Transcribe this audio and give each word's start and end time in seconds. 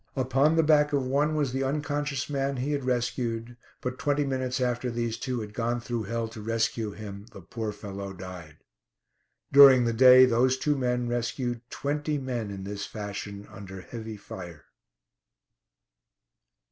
Upon 0.15 0.55
the 0.55 0.63
back 0.63 0.93
of 0.93 1.05
one 1.05 1.35
was 1.35 1.51
the 1.53 1.63
unconscious 1.63 2.27
man 2.27 2.57
he 2.57 2.71
had 2.71 2.85
rescued, 2.85 3.55
but 3.81 3.99
twenty 3.99 4.25
minutes 4.25 4.59
after 4.59 4.89
these 4.89 5.15
two 5.15 5.41
had 5.41 5.53
gone 5.53 5.79
through 5.79 6.05
hell 6.05 6.27
to 6.29 6.41
rescue 6.41 6.89
him, 6.89 7.27
the 7.33 7.41
poor 7.41 7.71
fellow 7.71 8.11
died. 8.11 8.57
During 9.51 9.85
the 9.85 9.93
day 9.93 10.25
those 10.25 10.57
two 10.57 10.75
men 10.75 11.07
rescued 11.07 11.61
twenty 11.69 12.17
men 12.17 12.49
in 12.49 12.63
this 12.63 12.83
fashion 12.87 13.47
under 13.51 13.81
heavy 13.81 14.17
fire. 14.17 14.65